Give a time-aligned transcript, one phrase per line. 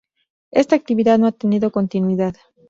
[0.49, 2.33] Esta actividad no ha tenido continuidad.